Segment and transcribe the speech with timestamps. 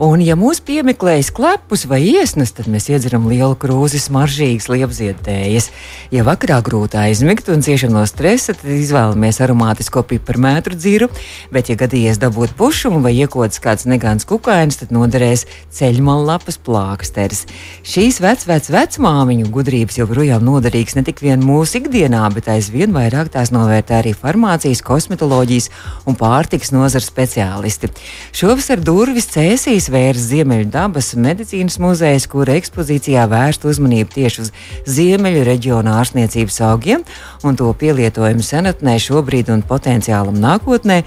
[0.00, 5.68] Un, ja mūs piemeklējas klepus vai iesnas, tad mēs iedzeram lielu krūzi smaržīgas liepziedējas.
[6.14, 11.10] Ja vakarā grūti aizmigt un ciešam no stresa, tad izvēlamies aromātisko piparmētru dziru,
[11.52, 15.44] bet, ja gadījies dabūt pušumu vai iekodas kāds negāns kukainis, tad noderēs
[15.76, 17.44] ceļmallapas plāksteris.
[17.84, 23.52] Šīs vecvec vecmāmiņu gudrības joprojām noderīgas ne tik vien mūsu ikdienā, bet aizvien vairāk tās
[23.52, 25.68] novērtē arī farmācijas, kosmetoloģijas
[26.08, 27.92] un pārtikas nozars speciālisti.
[28.32, 34.50] Šovasar durvis cēsīs atvērs Ziemeļu dabas medicīnas muzejs, kura ekspozīcijā vērst uzmanību tieši uz
[34.86, 37.02] Ziemeļu reģionu ārstniecības augiem
[37.42, 41.02] un to pielietojumu senatnē šobrīd un potenciālam nākotnē.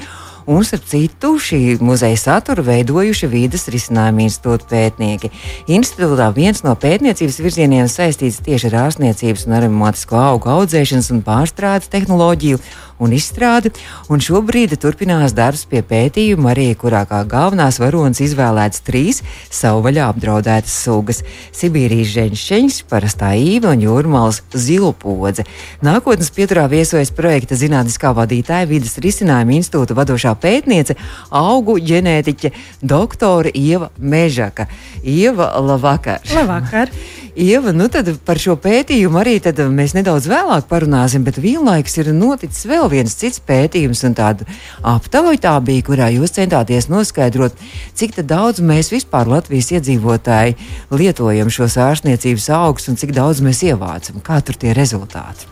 [0.45, 5.31] Un, starp citu, šī muzeja saturu veidojuši vīdes risinājumu institūta pētnieki.
[5.73, 11.90] Institūtā viens no pētniecības virzieniem saistīts tieši ar ārstniecības un aromātisko augu audzēšanas un pārstrādes
[11.90, 12.62] tehnoloģiju
[13.01, 13.71] un izstrādi,
[14.12, 20.77] un šobrīd turpinās darbs pie pētījuma, arī kurā kā galvenās varonas izvēlētas trīs savvaļā apdraudētas
[20.85, 21.23] sugas-
[21.60, 25.43] Sibīrijas ženšķeņš, parastā īva un jūrmāls zilpodze.
[25.84, 30.98] Nākotnes pieturā viesojas projekta zinātniskā vadītāja vidas risinājuma institūta vadošā pētniece,
[31.30, 34.70] augu ģenētiķe doktore Ieva Mežaka.
[35.04, 36.26] Ieva, labvakar!
[36.36, 36.91] Labvakar!
[37.36, 39.34] Ieva, nu tad par šo pētījumu arī
[39.76, 44.48] mēs nedaudz vēlāk parunāsim, bet vienlaikus ir noticis vēl viens cits pētījums, un tāda
[44.80, 47.52] aptauja tā bija, kurā jūs centāties noskaidrot,
[47.94, 50.56] cik daudz mēs vispār Latvijas iedzīvotāji
[50.96, 54.24] lietojam šos ārstniecības augus un cik daudz mēs ievācam.
[54.24, 55.52] Kā tur tie rezultāti?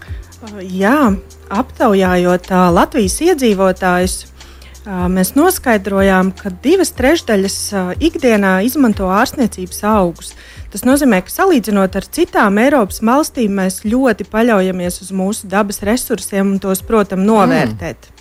[0.63, 1.11] Jā,
[1.51, 4.21] aptaujājot Latvijas iedzīvotājus,
[4.85, 7.57] mēs noskaidrojām, ka divas trešdaļas
[8.03, 10.33] ikdienā izmanto ārstniecības augus.
[10.73, 16.55] Tas nozīmē, ka salīdzinot ar citām Eiropas valstīm, mēs ļoti paļaujamies uz mūsu dabas resursiem
[16.55, 18.09] un tos, protams, novērtēt.
[18.09, 18.13] Mm.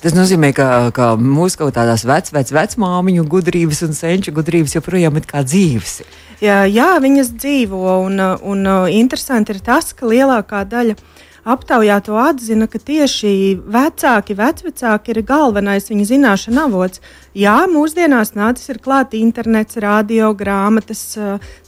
[0.00, 5.18] Tas nozīmē, ka, ka mūsu kaut kādās vec, vec, vecmāmiņu gudrības un senču gudrības joprojām
[5.20, 5.98] ir kā dzīves.
[6.40, 8.16] Jā, jā, viņas dzīvo, un,
[8.48, 13.32] un interesanti ir tas, ka lielākā daļa no aptaujāto atzina, ka tieši
[13.64, 17.02] vecāki, vecvecāki ir galvenais viņa zināšanu avots.
[17.36, 21.04] Jā, mūsdienās nācis ir klāt internets, radio, grāmatas,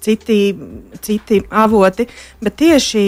[0.03, 0.41] citi,
[1.01, 2.09] citi avoti,
[2.43, 3.07] bet tieši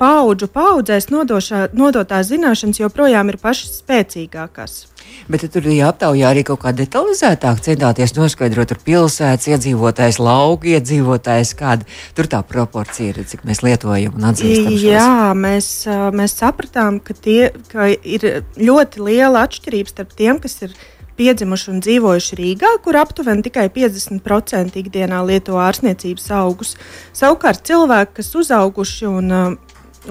[0.00, 4.84] paudžu paudzēs nodošā, nodotās zināšanas joprojām ir pašas spēcīgākās.
[5.30, 11.54] Bet tur bija aptaujā arī kaut kā detalizētāk centāties noskaidrot ar pilsētas iedzīvotājs, lauku iedzīvotājs,
[11.58, 11.86] kāda
[12.18, 14.74] tur tā proporcija ir, cik mēs lietojam un atzīstam.
[14.82, 15.70] Jā, mēs,
[16.16, 18.28] mēs sapratām, ka, tie, ka ir
[18.58, 20.76] ļoti liela atšķirība starp tiem, kas ir
[21.16, 26.74] piedzimuši un dzīvojuši Rīgā, kur aptuveni tikai 50% ikdienā lieto ārstniecības augus.
[27.16, 29.32] Savukārt cilvēki, kas uzauguši un,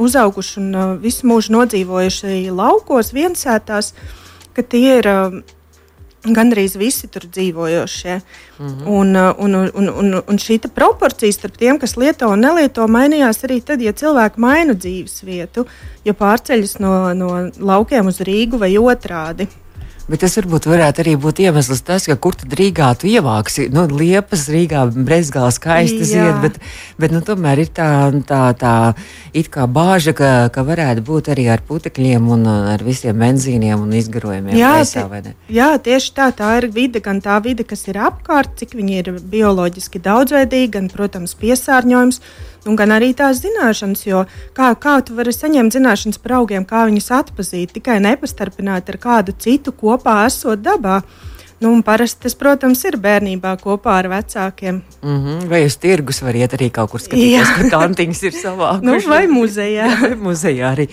[0.02, 3.94] uzauguši un uh, visu mūžu nodzīvojuši laukos, viensētās,
[4.56, 5.38] ka tie ir uh,
[6.26, 8.22] gandrīz visi tur dzīvojošie.
[8.60, 8.88] Mm -hmm.
[8.88, 13.44] un, uh, un, un, un, un šī proporcija starp tiem, kas lieto un nelieto, mainījās
[13.44, 15.66] arī tad, ja cilvēki maina dzīves vietu,
[16.06, 19.48] ja pārceļas no, no laukiem uz Rīgu vai otrādi.
[20.06, 23.72] Bet tas varbūt varētu arī būt iemesls tas, ka kur tad Rīgā tu ievāksi.
[23.74, 26.60] Nu, liepas Rīgā brezgāla skaisti zied, bet,
[27.02, 27.90] bet nu, tomēr ir tā,
[28.30, 28.76] tā, tā
[29.34, 33.98] it kā bāža, ka, ka varētu būt arī ar putekļiem un ar visiem benzīniem un
[33.98, 34.54] izgarojumiem.
[34.60, 35.08] Jā, gaisā,
[35.50, 36.30] jā, tieši tā.
[36.36, 40.92] Tā ir vide, gan tā vide, kas ir apkārt, cik viņi ir bioloģiski daudzveidīgi, gan,
[40.94, 42.22] protams, piesārņojums
[42.66, 44.24] un gan arī tās zināšanas, jo
[44.58, 49.36] kā, kā tu vari saņemt zināšanas par augiem, kā viņus atpazīt, tikai nepastarpināt ar kādu
[49.38, 51.02] citu kopā esot dabā.
[51.64, 54.82] Nu, parasti tas, protams, ir bērnībā kopā ar vecākiem.
[55.02, 55.48] Mm -hmm.
[55.50, 58.84] Vai uz tirgus var iet arī kaut kur skatīties, ka tantiņas ir savākušas?
[58.84, 59.88] nu, vai muzejā.
[60.02, 60.88] Jā, muzejā arī.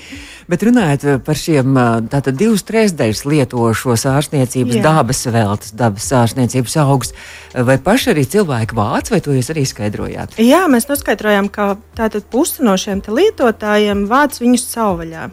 [0.49, 1.75] Bet runājot par šiem
[2.11, 4.83] tātad divas trešdaļas lietošos ārstniecības Jā.
[4.83, 7.13] dabas veltes, dabas ārstniecības augus,
[7.55, 10.39] vai paši arī cilvēki vāc, vai to jūs arī skaidrojāt?
[10.39, 15.31] Jā, mēs noskaidrojām, ka tātad pusi no šiem lietotājiem vāc viņus savvaļā.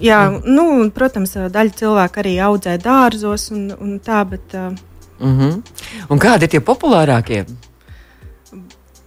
[0.00, 4.54] Jā, nu, protams, daļa cilvēku arī audzē dārzos un, un tā, bet.
[5.20, 5.62] Mm -hmm.
[6.08, 7.44] Un kādi ir tie populārākie?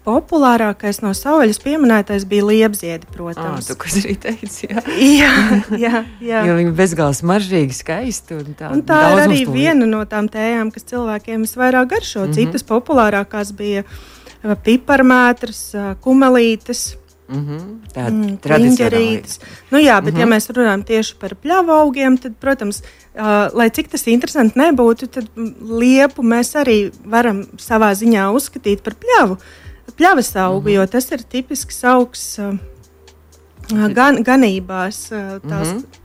[0.04, 3.64] Populārākais no savvaļas pieminētais bija liepziedi, protams.
[3.64, 4.82] Ah, tu, kas arī teici, jā.
[5.22, 5.36] jā,
[5.80, 6.42] jā, jā.
[6.44, 8.36] jo viņi bezgalīgi smaržīgi, skaisti.
[8.36, 12.20] Un tā, un tā ir arī viena no tām tējām, kas cilvēkiem visvairāk garšo.
[12.20, 12.36] Mm -hmm.
[12.36, 13.84] Citas populārākās bija
[14.64, 15.72] piparmētras,
[16.04, 16.98] kumelītes.
[17.28, 17.68] Mm -hmm.
[17.94, 19.22] Tāda mm, tradicionāla.
[19.72, 20.20] Nu, jā, bet mm -hmm.
[20.20, 20.34] ja mhm.
[20.34, 22.84] mēs runājam tieši par pļāvu augiem, tad, protams,
[23.16, 25.26] uh, lai cik tas interesanti nebūtu, tad
[25.62, 29.38] liepu mēs arī varam savā ziņā uzskatīt par pļāvu.
[29.98, 30.76] pļavas augu, mm -hmm.
[30.76, 32.56] jo tas ir tipisks augs uh,
[33.94, 35.12] gan, ganībās.
[35.12, 36.03] Uh, tās, mm -hmm.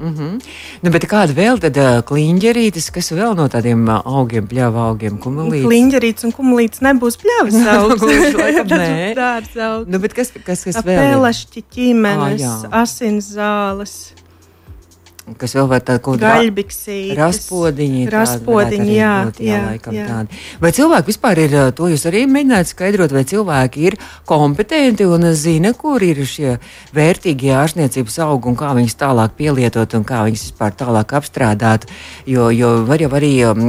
[0.00, 0.40] Mm -hmm.
[0.82, 5.66] nu, bet kāda vēl tāda kliņģerītes, kas vēl no tādiem augiem, pļāva augiem, kumulītes?
[5.66, 8.02] Kliņģerītes un kumulītes nebūs pļavas augs.
[8.82, 9.14] Nē.
[9.86, 10.98] Nu, bet kas, kas, kas vēl?
[10.98, 14.12] Pēlašķi, ķīmenes, ah, asins zāles
[15.38, 17.14] kas vēl var tādu gaļbiksīti.
[17.14, 18.06] Raspodiņi.
[18.10, 20.06] Raspodiņi, jā, būt, jā, jā, jā.
[20.08, 20.40] Tādi.
[20.62, 23.96] Vai cilvēki vispār ir, to jūs arī mēģināt skaidrot, vai cilvēki ir
[24.28, 26.56] kompetenti un zina, kur ir šie
[26.96, 31.86] vērtīgie ārstniecības augi un kā viņus tālāk pielietot un kā viņus vispār tālāk apstrādāt,
[32.26, 33.62] jo, jo var jau arī um,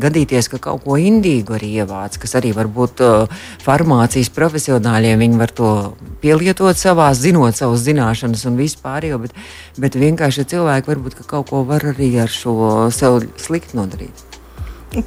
[0.00, 5.40] gadīties, ka kaut ko indīgu arī ievāc, kas arī var būt uh, farmācijas profesionāļiem, viņi
[5.42, 5.74] var to
[6.24, 9.36] pielietot savā, zinot savus zināšanas un vispār, bet,
[9.76, 12.54] bet vienkārši cilvēki varbūt kaut ko var arī ar šo
[12.94, 14.24] sev slikti nodarīt.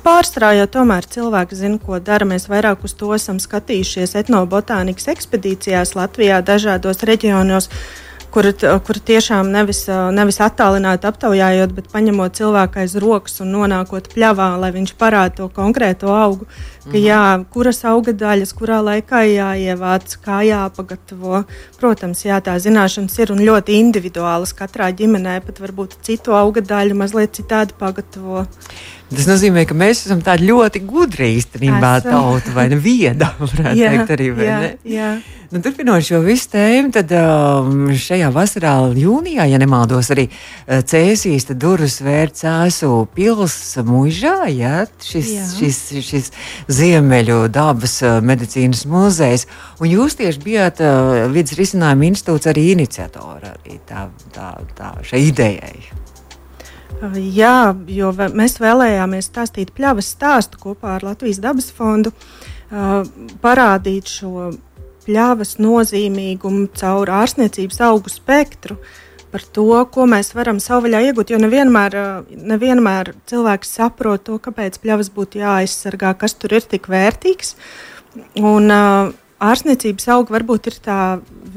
[0.04, 2.28] Pārsvarā jau tomēr cilvēki zina, ko dara.
[2.28, 7.70] Mēs vairāk uz to esam skatījušies etnobotānikas ekspedīcijās Latvijā, dažādos reģionos.
[7.72, 8.48] Uh, kur,
[8.88, 9.84] kur tiešām nevis,
[10.16, 15.50] nevis attālināti aptaujājot, bet paņemot cilvēku aiz rokas un nonākot pļavā, lai viņš parāda to
[15.54, 16.48] konkrēto augu.
[16.88, 17.04] Ka, mhm.
[17.04, 17.22] jā,
[17.52, 21.44] kuras auga daļas, kurā laikā jāievāc, kā jāpagatavo.
[21.82, 24.56] Protams, jā, tā zināšanas ir un ļoti individuālas.
[24.58, 28.46] Katrā ģimenē pat varbūt citu auga daļu mazliet citādi pagatavo.
[29.08, 33.92] Tas nozīmē, ka mēs esam tādi ļoti gudri īstenībā tauta vai ne vieda, varētu jā,
[33.94, 34.32] teikt arī.
[34.44, 35.12] Jā, jā.
[35.48, 41.48] Nu, turpinot šo visu tēmu, tad um, šajā vasarā, jūnijā, ja nemaldos, arī uh, Cēsīs
[41.56, 43.56] durvis vērts ēsu pils
[43.88, 45.46] mužā, ja, šis, jā.
[45.54, 46.28] šis, šis
[46.68, 49.48] Ziemeļu dabas uh, medicīnas muzejs.
[49.80, 55.24] Un jūs tieši bijāt uh, vidas risinājuma institūts arī iniciatori arī tā, tā, tā, šai
[55.30, 55.97] idejai.
[56.98, 62.10] Jā, jo mēs vēlējāmies stāstīt pļavas stāstu kopā ar Latvijas dabas fondu,
[63.44, 64.50] parādīt šo
[65.06, 68.80] pļavas nozīmīgumu caur ārstniecības augu spektru.
[69.28, 71.34] Par to, ko mēs varam savvaļā iegūt.
[71.34, 71.96] Jo nevienmēr,
[72.32, 77.54] nevienmēr cilvēks saprot to, kāpēc pļavas būtu jāaizsargā, kas tur ir tik vērtīgs.
[78.40, 79.12] Un, uh,
[79.44, 81.02] ārstniecības auga varbūt ir tā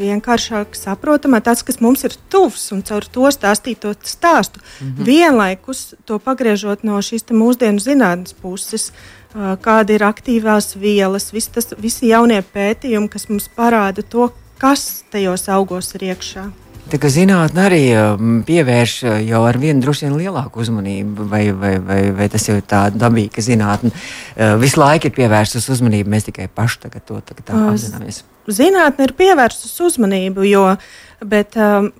[0.00, 4.60] vienkāršāk saprotama, tas, kas mums ir tuvs un caur to stāstīt to stāstu.
[4.60, 5.04] Mm -hmm.
[5.04, 8.92] Vienlaikus to pagriežot no šīs mūsdienu zinātnes puses,
[9.34, 15.48] kāda ir aktīvās vielas, visi, tas, visi jaunie pētījumi, kas mums parāda to, kas tajos
[15.48, 16.50] augos ir iekšā.
[16.90, 22.00] Zinātnē arī um, pievērš uh, jau ar vienu droši vien lielāku uzmanību, vai, vai, vai,
[22.16, 26.48] vai tas ir tā dabīgi, ka zinātnē uh, visu laiku ir pievērsta uzmanība, mēs tikai
[26.52, 28.22] paši tagad to tagad tā apzināmies.
[28.50, 30.64] Zinātnē ir pievērsta uzmanību, jo,
[31.24, 31.90] bet, um,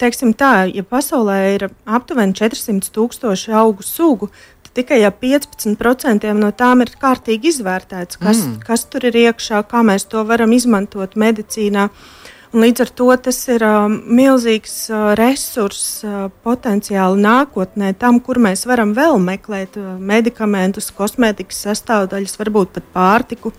[0.00, 4.30] teiksim tā, ja pasaulē ir aptuveni 400 tūkstoši augu sugu,
[4.78, 8.60] tikai ja 15% no tām ir kārtīgi izvērtēts, kas, mm.
[8.68, 11.88] kas tur ir iekšā, kā mēs to varam izmantot medicīnā.
[11.88, 12.14] Uh,
[12.48, 18.40] Un līdz ar to tas ir uh, milzīgs uh, resurss uh, potenciāli nākotnē, tam, kur
[18.40, 23.52] mēs varam vēl meklēt uh, medikamentus, kosmētikas sastāvdaļas, varbūt pat pārtiku.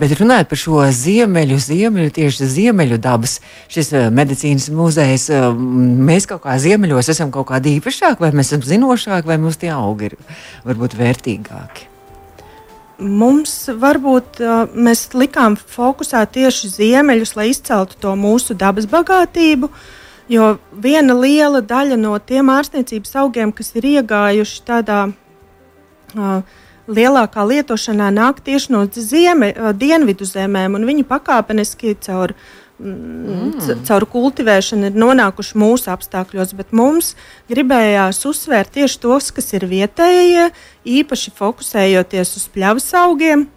[0.00, 3.38] Bet runājot par šo ziemeļu, ziemeļu tieši ziemeļu dabas,
[3.72, 9.28] šis medicīnas muzejs, mēs kaut kā ziemeļos esam kaut kādi īpašāki, vai mēs esam zinošāki,
[9.28, 10.18] vai mums tie augi ir
[10.68, 11.95] varbūt vērtīgāki
[12.98, 14.40] mums varbūt
[14.74, 19.70] mēs likām fokusā tieši ziemeļus, lai izceltu to mūsu dabas bagātību.
[20.32, 26.40] Jo viena liela daļa no tiem ārstniecības augiem, kas ir iegājuši tādā uh,
[26.90, 33.82] lielākā lietošanā, nāk tieši no zieme, uh, dienvidu zemēm, un viņi pakāpeniski caur uh, mm.
[33.88, 37.14] caur kultivēšanu ir nonākuši mūsu apstākļos, bet mums
[37.50, 40.50] gribējās uzsvērt tieši tos, kas ir vietējie,
[41.00, 43.48] īpaši fokusējoties uz pļavas augiem.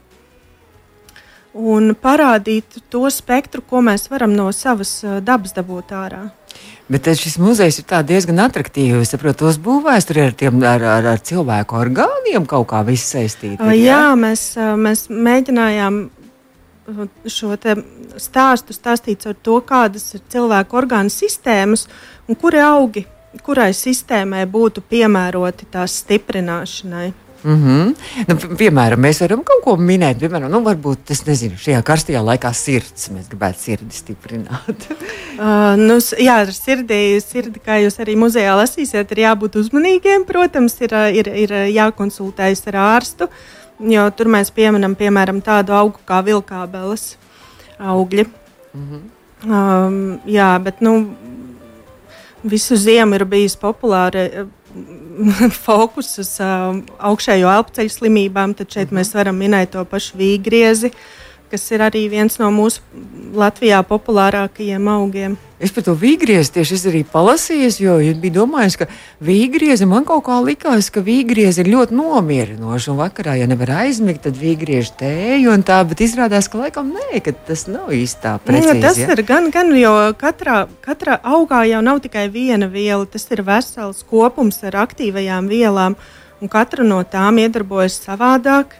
[1.59, 6.27] Un parādīt to spektru, ko mēs varam no savas dabas dabūt ārā.
[6.89, 9.01] Bet šis muzejs ir diezgan attraktīvs.
[9.01, 13.61] Es saprotu, tos būvēs tur ar, tiem, ar, ar, ar cilvēku orgāniem kaut kā saistīts.
[13.61, 15.99] Jā, jā mēs, mēs mēģinājām
[17.29, 17.55] šo
[18.19, 21.87] stāstu stāstīts ar to, kādas ir cilvēku orgānu sistēmas
[22.27, 23.05] un kuri augi,
[23.45, 27.09] kurai sistēmai būtu piemēroti tās stiprināšanai.
[27.43, 27.95] Mm -hmm.
[28.27, 30.17] nu, piemēram, mēs varam kaut ko minēt.
[30.19, 33.09] Piemēram, nu, varbūt tas nezinu, šajā karstajā laikā sirds.
[33.15, 34.87] Mēs gribētu sirdi stiprināt.
[35.39, 40.25] uh, nu, jā, ar sirdi, sirdi, kā jūs arī muzejā lasīsiet, ir jābūt uzmanīgiem.
[40.27, 43.23] Protams, ir, ir, ir jākonsultējas ar ārstu.
[43.23, 47.13] Uh, Jo tur mēs pieminam piemēram tādu augu kā vilkābeles
[47.79, 48.25] augļi.
[48.73, 49.01] Mm -hmm.
[49.47, 51.15] um, jā, bet nu,
[52.43, 54.47] visu ziemu ir bijis populāri
[55.65, 58.53] fokus uz uh, augšējo elpoceļu slimībām.
[58.53, 58.99] Tad šeit mm -hmm.
[58.99, 60.91] mēs varam minēt to pašu vīgriezi,
[61.51, 62.81] kas ir arī viens no mūsu
[63.35, 65.37] Latvijā populārākajiem augiem.
[65.59, 68.85] Es par to vīgriezi tieši es arī palasīju, jo ja biju domājis, ka
[69.27, 72.87] vīgriezi man kaut kā likās, ka vīgriezi ir ļoti nomierinoši.
[72.93, 77.19] Un vakarā, ja nevar aizmigt, tad vīgrieži tēju un tā, bet izrādās, ka laikam nē,
[77.25, 78.77] ka tas nav īsti tā precīzi.
[78.79, 79.09] Nu, tas ja?
[79.11, 84.05] ir gan, gan, jo katrā, katrā augā jau nav tikai viena viela, tas ir vesels
[84.07, 85.99] kopums ar aktīvajām vielām,
[86.39, 88.79] un katra no tām iedarbojas savādāk.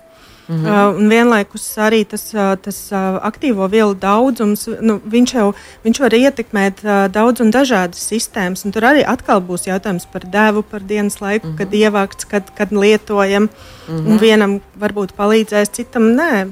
[0.50, 0.96] Mm -hmm.
[0.98, 5.53] un vienlaikus arī tas, uh, tas uh, aktīvo vielu daudzums, nu, viņš jau
[5.84, 8.65] viņš var ietekmēt daudz un dažādas sistēmas.
[8.65, 11.58] Un tur arī atkal būs jautājums par devu, par dienas laiku, mm -hmm.
[11.58, 13.44] kad ievākts, kad, kad lietojam.
[13.44, 14.08] Mm -hmm.
[14.08, 16.51] Un vienam varbūt palīdzēs, citam nē.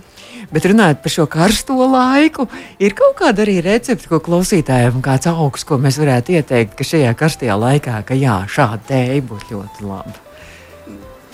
[0.51, 2.47] Bet runājot par šo karsto laiku,
[2.79, 7.13] ir kaut kāda arī recepte, ko klausītājiem, kāds augsts, ko mēs varētu ieteikt, ka šajā
[7.13, 10.26] karstajā laikā, ka jā, šāda tēja būtu ļoti laba.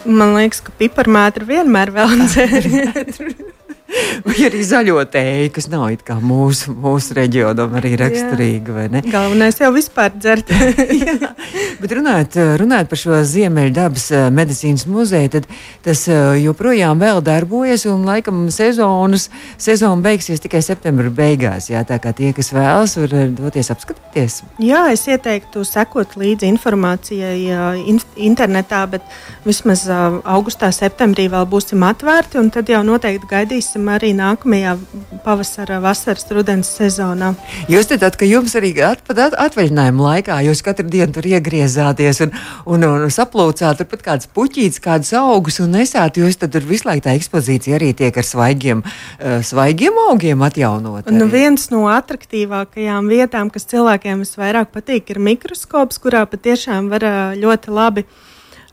[0.05, 3.52] Man liekas, ka piparmētra vienmēr vēl dzēr.
[4.27, 5.89] Vai arī zaļo tēju, kas nav
[6.23, 8.87] mūsu, mūsu reģionam arī raksturīga.
[9.11, 10.49] Galvenais jau vispār dzert.
[11.81, 15.47] Bet runājot, runājot par šo Ziemeļdabas eh, medicīnas muzeju, tad
[15.85, 19.29] tas eh, joprojām vēl darbojas un laikam sezonas,
[19.61, 21.69] sezona beigsies tikai septembra beigās.
[21.71, 24.39] Jā, tā kā tie, kas vēlas, var eh, doties apskatīties.
[24.63, 29.05] Jā, es ieteiktu sekot līdzi informācijai in internetā, bet
[29.47, 34.77] vismaz augustā, septembrī vēl būsim atvērti un tad jau noteikti gaidīsim redzēsim arī nākamajā
[35.23, 37.33] pavasara, vasaras, rudens sezonā.
[37.69, 38.73] Jūs teicāt, ka jums arī
[39.05, 42.31] pat atvaļinājuma laikā jūs katru dienu tur iegriezāties un,
[42.65, 46.17] un, un saplūcāt turpat kādas puķītes, kādas augus un nesāt.
[46.17, 51.09] Jūs tur visu laiku tā ekspozīcija arī tiek ar svaigiem, uh, svaigiem augiem atjaunot.
[51.11, 57.07] Nu, viens no attraktīvākajām vietām, kas cilvēkiem visvairāk patīk, ir mikroskops, kurā patiešām var
[57.39, 58.07] ļoti labi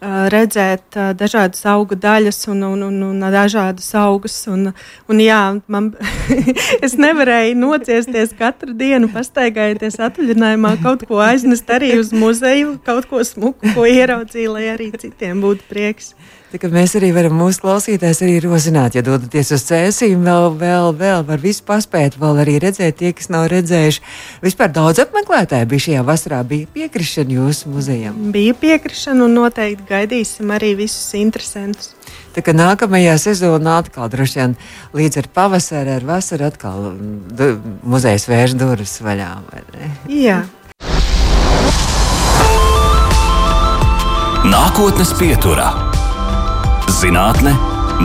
[0.01, 4.37] redzēt dažādas auga daļas un, un, un, un dažādas augus.
[4.51, 4.73] Un,
[5.11, 5.93] un jā, man,
[6.87, 13.25] es nevarēju nociesties katru dienu, pastaigājoties atvaļinājumā, kaut ko aiznest arī uz muzeju, kaut ko
[13.27, 16.15] smuku, ko ieraudzīju, lai arī citiem būtu prieks.
[16.51, 21.23] Tā, mēs arī varam mūsu klausītājus arī rozināt, ja dodaties uz cēsīm, vēl, vēl, vēl
[21.29, 24.01] var visu paspēt, vēl arī redzēt tie, kas nav redzējuši.
[24.43, 28.17] Vispār daudz apmeklētāju bija šajā vasarā, bija piekrišana jūsu muzejam.
[28.35, 31.93] Bija piekrišana un noteikti gaidīsim arī visus interesantus.
[32.35, 34.57] Tā kā nākamajā sezonā atkal droši vien
[34.99, 36.89] līdz ar pavasari, ar vasaru atkal
[37.87, 39.31] muzejs vērš durvis vaļā.
[40.11, 40.43] Jā.
[44.51, 45.90] Nākotnes pieturā
[47.01, 47.55] Zinātne,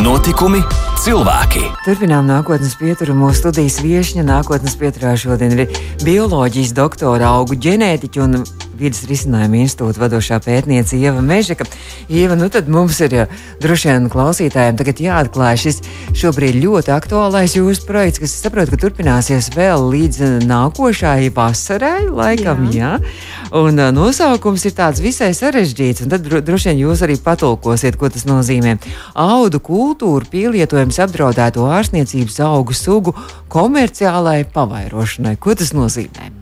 [0.05, 0.61] notikumi,
[1.03, 1.65] cilvēki.
[1.83, 3.11] Turpinām nākotnes pieturu.
[3.19, 5.73] Mūsu studijas viesņa nākotnes pieturā šodien ir
[6.05, 8.45] bioloģijas doktora, augu ģenētiķa un
[8.79, 11.67] vidas risinājuma institūta vadošā pētniece Ieva Mežeka.
[12.09, 13.25] Ieva, nu tad mums ir jā,
[13.63, 15.81] droši vien klausītājiem tagad jāatklāj šis
[16.17, 22.95] šobrīd ļoti aktuālais jūsu projekts, kas saprot, ka turpināsies vēl līdz nākošai vasarai, laikam, jā.
[22.99, 23.15] jā.
[23.55, 28.11] Un uh, nosaukums ir tāds visai sarežģīts, un tad droši vien jūs arī patulkosiet, ko
[28.11, 28.77] tas nozīmē.
[29.25, 33.15] Audu kultūra pielietojums apdraudēto ārstniecības augu sugu
[33.53, 35.37] komerciālai pavairošanai.
[35.39, 36.34] Ko tas nozīmē?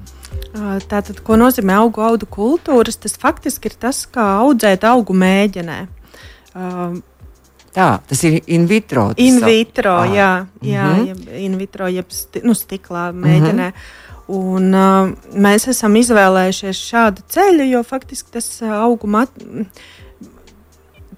[0.54, 3.00] Tātad, ko nozīmē augu audu kultūras?
[3.02, 5.80] Tas faktiski ir tas, kā audzēt augu mēģinē.
[6.54, 7.02] Uh,
[7.74, 9.08] Tā, tas ir in vitro.
[9.18, 10.12] In vitro, ah.
[10.14, 10.32] jā,
[10.62, 11.08] jā mm -hmm.
[11.08, 13.68] jeb, in vitro, jeb sti, nu, stiklā mēģinē.
[13.70, 14.12] Mm -hmm.
[14.28, 19.68] Un, uh, mēs esam izvēlējušies šādu ceļu, jo faktiski tas augu materiāls.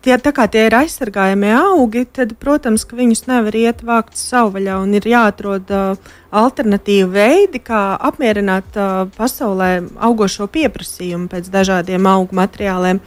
[0.06, 4.92] Tie, kā tie ir aizsargājami augi, tad, protams, ka viņus nevar iet vākt savvaļā un
[4.94, 9.72] ir jāatrod uh, alternatīvi veidi, kā apmierināt uh, pasaulē
[10.06, 13.02] augošo pieprasījumu pēc dažādiem augu materiāliem.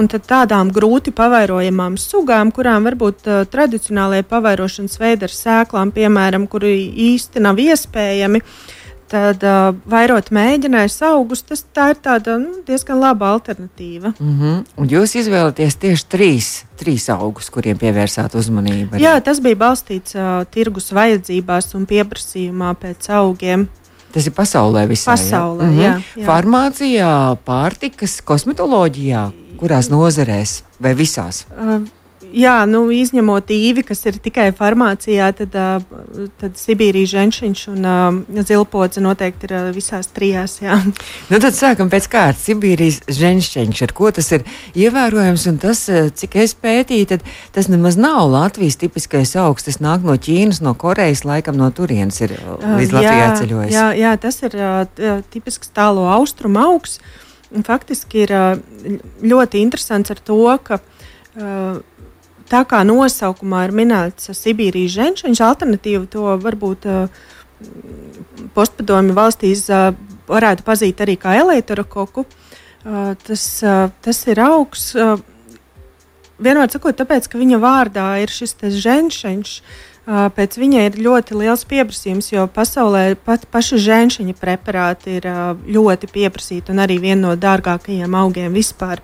[0.00, 6.48] Un tad tādām grūti pavairojamām sugām, kurām varbūt uh, tradicionālajie pavairošanas veidi ar sēklām, piemēram,
[6.48, 6.72] kuri
[7.10, 8.77] īsti nav iespējami, uh,
[9.08, 14.12] tad uh, vairot mēģinājis augus, tas tā ir tāda nu, diezgan laba alternatīva.
[14.18, 14.64] Mm -hmm.
[14.76, 18.94] Un jūs izvēlaties tieši trīs, trīs augus, kuriem pievērsāt uzmanību.
[18.94, 19.02] Arī.
[19.02, 23.68] Jā, tas bija balstīts uh, tirgus vajadzībās un pieprasījumā pēc augiem.
[24.12, 25.12] Tas ir pasaulē visā.
[25.12, 25.70] Pasaulē, jā?
[25.70, 25.82] Mm -hmm.
[25.82, 26.26] jā, jā.
[26.26, 31.46] Farmācijā, pārtikas, kosmetoloģijā, kurās nozarēs vai visās?
[31.50, 31.84] Uh,
[32.36, 35.54] Jā, nu, izņemot īvi, kas ir tikai farmācijā, tad,
[36.40, 37.86] tad Sibīrijas ženšiņš un
[38.48, 40.58] zilpodze noteikti ir visās trijās.
[40.64, 40.76] Jā.
[41.30, 42.44] Nu, tad sākam pēc kārtas.
[42.48, 44.44] Sibīrijas ženšiņš, ar ko tas ir
[44.78, 47.24] ievērojams, un tas, cik es pētīju, tad
[47.56, 49.68] tas nemaz nav Latvijas tipiskais augsts.
[49.68, 53.74] Tas nāk no Ķīnas, no Korejas, laikam no turienes ir līdz Latvijai ceļojis.
[53.76, 54.58] Jā, jā, tas ir
[55.32, 56.98] tipisks tālo austrumu augs.
[57.64, 58.32] Faktiski ir
[59.24, 61.78] ļoti interesants ar to, ka uh,
[62.50, 66.86] tā kā nosaukumā ir minēts Sibīrijas ženšaņš, alternatīva to varbūt
[68.54, 69.66] postpadomju valstīs
[70.28, 72.26] varētu pazīt arī kā elektorokoku.
[73.26, 73.44] Tas,
[74.04, 74.92] tas ir augs.
[76.38, 79.54] Vienmēr sakot, tāpēc, ka viņa vārdā ir šis ženšaņš,
[80.08, 85.26] pēc viņa ir ļoti liels pieprasījums, jo pasaulē pat paši ženšiņa preparāti ir
[85.66, 89.02] ļoti pieprasīti un arī viena no dārgākajiem augiem vispār.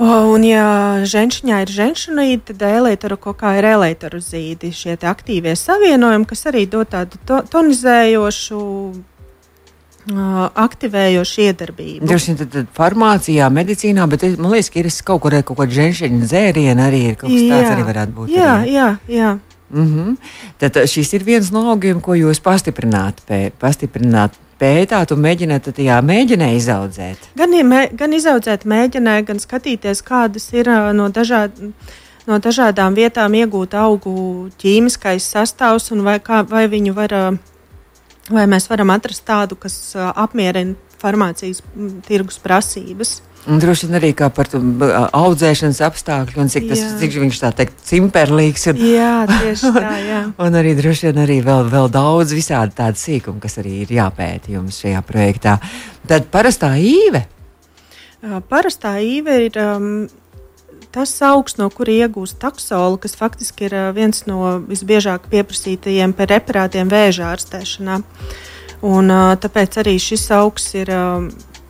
[0.00, 0.64] Un, ja
[1.04, 7.20] ženšiņā ir ženšanoīdi, tad elektro kokā ir elektrozīdi, šie aktīvie savienojumi, kas arī dod tādu
[7.28, 8.60] to, tonizējošu,
[10.64, 12.08] aktivējošu iedarbību.
[12.08, 15.76] Droši vien tad, tad farmācijā, medicīnā, bet man liekas, ka ir kaut kur kaut kāda
[15.82, 18.32] ženšiņa dzēriena arī ir kaut kas jā, tāds arī varētu būt.
[18.32, 18.72] Jā, arī.
[18.78, 19.38] jā, jā.
[19.70, 20.16] Mm -hmm.
[20.58, 25.98] Tad šis ir viens no augiem, ko jūs pastiprināt, pē, pastiprināt pētāt un mēģināt tajā
[26.04, 27.30] mēģinē izaudzēt.
[27.38, 31.56] Gan, ja, gan izaudzēt mēģinē, gan skatīties, kādas ir no, dažād,
[32.28, 34.12] no dažādām vietām iegūt augu
[34.60, 37.16] ķīmiskais sastāvs un vai, kā, vai var,
[38.28, 41.64] vai mēs varam atrast tādu, kas apmierina farmācijas
[42.06, 43.20] tirgus prasības.
[43.48, 46.90] Un droši vien arī par audzēšanas apstākļiem, cik tas jā.
[47.00, 48.82] cik viņš tā teikt, cimperlīgs ir.
[48.84, 50.20] Jā, tieši tā, jā.
[50.44, 54.52] un arī droši vien arī vēl, vēl daudz visādi tādu sīkumu, kas arī ir jāpēta
[54.52, 55.56] jums šajā projektā.
[56.10, 57.24] Tad parastā īve.
[58.52, 59.90] Parastā īve ir um,
[60.92, 67.32] tas augs, no kura iegūst taksolu, kas faktiski ir viens no visbiežāk pieprasītajiem preparātiem vēža
[67.32, 68.02] ārstēšanā.
[68.84, 70.92] Un, tāpēc arī šis augs ir.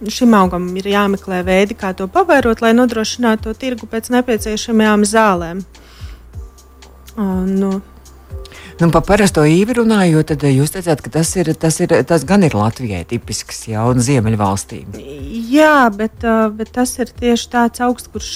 [0.09, 5.65] Šim augam ir jāmeklē veidi, kā to pavairot, lai nodrošinātu to tirgu pēc nepieciešamajām zālēm.
[7.21, 7.73] Un, nu,
[8.81, 12.47] Nu, par parasto īvi runājot, tad jūs teicāt, ka tas, ir, tas, ir, tas gan
[12.47, 14.95] ir Latvijai tipisks, jau un Ziemeļvalstīm.
[15.53, 16.25] Jā, bet,
[16.57, 18.31] bet tas ir tieši tāds augsts, kurš,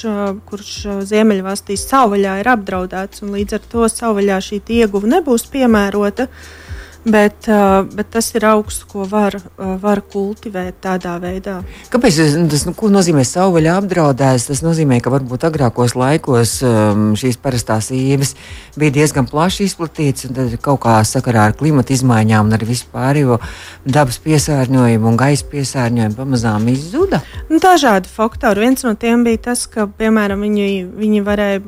[0.50, 0.74] kurš
[1.08, 6.28] Ziemeļvalstīs savvaļā ir apdraudēts, un līdz ar to savvaļā šī ieguva nebūs piemērota.
[6.28, 6.63] Uh,
[7.04, 11.58] Bet, uh, bet tas ir augsts, ko var, uh, var kultivēt tādā veidā.
[11.92, 12.16] Kāpēc
[12.48, 14.46] tas nu, nozīmē savvaļā apdraudēs?
[14.48, 18.32] Tas nozīmē, ka varbūt agrākos laikos um, šīs parastās īves
[18.80, 23.36] bija diezgan plaši izplatītas, un tad kaut kā sakarā ar klimata izmaiņām un ar vispārējo
[23.84, 27.20] dabas piesārņojumu un gaisa piesārņojumu pamazām izzuda.
[27.52, 28.64] Nu, dažādi faktori.
[28.64, 31.64] Viens no tiem bija tas, ka, piemēram, viņi, viņi varēja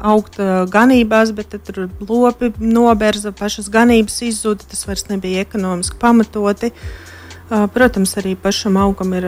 [0.00, 0.38] augt
[0.72, 6.72] ganībās, bet tur lopi noberza, pašas ganības izzuda, tas vairs nebija ekonomiski pamatoti.
[7.74, 9.26] Protams, arī pašam augam ir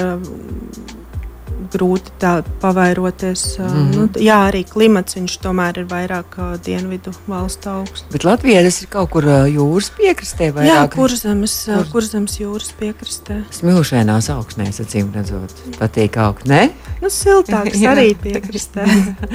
[1.72, 3.58] grūti tā pavairoties.
[3.58, 3.96] Mm -hmm.
[3.96, 8.06] nu, jā, arī klimats viņš tomēr ir vairāk uh, dienvidu valstu augsts.
[8.12, 11.86] Bet Latvijā tas ir kaut kur uh, jūras piekrastē vai jā, kurzemes, kur...
[11.92, 13.42] kurzemes jūras piekrastē.
[13.50, 16.70] Smilšainās augsnēs, acīm redzot, patīk augt, ne?
[17.04, 18.86] Nu, siltāks arī piekrastē.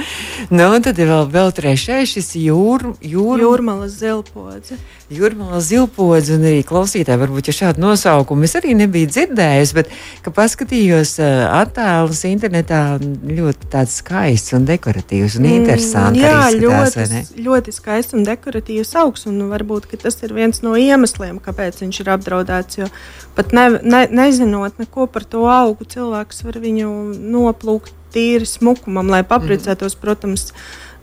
[0.58, 3.44] nu, tad ir vēl, vēl trešais šis jūr, jūr...
[3.44, 4.78] jūrmalas zilpodze.
[5.10, 9.92] Jūrmāla zilpodze un arī klausītāji, varbūt ja šādu nosaukumu es arī nebiju dzirdējis, bet,
[10.24, 16.20] kad paskatījos uh, attēlus internetā, ļoti tāds skaists un dekoratīvs un mm, interesants.
[16.20, 21.40] Jā, izskatās, ļoti, ļoti skaists un dekoratīvs augs, un varbūt tas ir viens no iemesliem,
[21.44, 22.90] kāpēc viņš ir apdraudēts, jo
[23.38, 26.92] pat ne, ne, nezinot neko par to augu, cilvēks var viņu
[27.36, 30.04] noplūkt tīri smukumam, lai paprecētos, mm.
[30.04, 30.50] protams,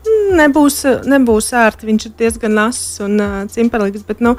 [0.08, 1.88] Nebūs, nebūs ērti.
[1.88, 4.36] Viņš ir diezgan ass un uh, cimperlīgs, bet nu,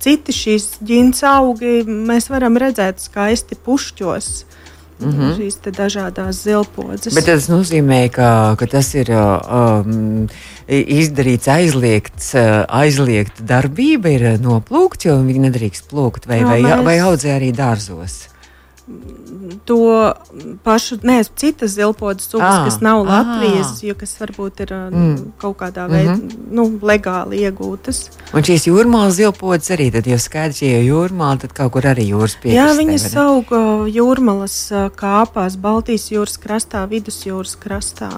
[0.00, 4.30] citi šīs ģīnas augi mēs varam redzēt skaisti pušķos.
[5.00, 5.36] Mm -hmm.
[5.38, 7.14] Šīs dažādas zilpodzes.
[7.14, 10.28] Bet tas nozīmē, ka, ka tas ir um,
[10.68, 12.34] izdarīts, aizliegts,
[12.68, 16.84] aizliegta darbība, ir noplūkta, jo viņi nedrīkst plūkt vai, no, vai, mēs...
[16.84, 18.30] vai audzē arī dārzos
[19.64, 20.12] to
[20.64, 25.16] pašu, ne, citas zilpodas sugas, à, kas nav Latvijas, jo kas varbūt ir mm.
[25.40, 26.50] kaut kādā veidā mm -hmm.
[26.50, 28.10] nu, legāli iegūtas.
[28.34, 32.36] Un šīs jūrmālas zilpodas arī, tad jau skaidrs, ja jūrmāla, tad kaut kur arī jūras
[32.42, 32.56] piekrastē.
[32.56, 33.46] Jā, viņas aug
[33.88, 38.10] jūrmalas kāpās, Baltijas jūras krastā, Vidusjūras krastā.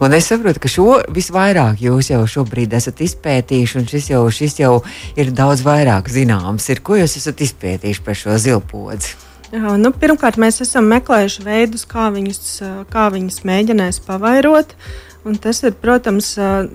[0.00, 4.58] Un es saprotu, ka šo visvairāk jūs jau šobrīd esat izpētījuši, un šis jau, šis
[4.58, 4.72] jau
[5.16, 6.68] ir daudz vairāk zināms.
[6.74, 9.21] Ir, ko jūs esat izpētījuši par šo zilpodzi?
[9.52, 12.52] Jā, nu, pirmkārt, mēs esam meklējuši veidus, kā viņus,
[12.92, 14.72] kā viņus mēģinās pavairot.
[15.28, 16.32] Un tas ir, protams,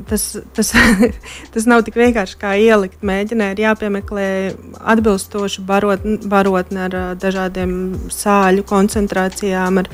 [0.08, 0.70] tas, tas,
[1.56, 3.02] tas nav tik vienkārši kā ielikt.
[3.02, 4.28] Mēģinē ir jāpiemeklē
[4.94, 7.74] atbilstoši barotne barot ar dažādiem
[8.14, 9.92] sāļu koncentrācijām, ar,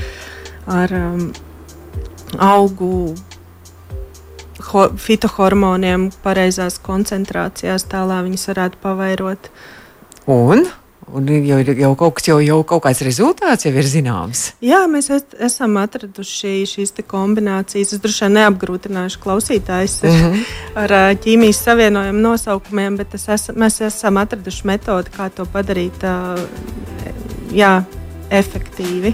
[0.83, 1.25] ar um,
[2.43, 2.93] augu
[4.69, 9.51] ho, fitohormoniem pareizās koncentrācijās, tā lai viņas varētu pavairot.
[10.27, 10.67] Un?
[11.11, 14.43] Un jau, jau, kaut kas, jau, jau kaut kāds rezultāts jau ir zināms.
[14.63, 17.95] Jā, mēs es, esam atraduši šīs kombinācijas.
[17.95, 20.45] Es droši vien neapgrūtināšu klausītājus ar, mm -hmm.
[20.83, 26.07] ar ķīmijas savienojumu nosaukumiem, bet es, mēs esam atraduši metodi, kā to padarīt.
[27.53, 27.83] Jā,
[28.31, 29.13] efektīvi.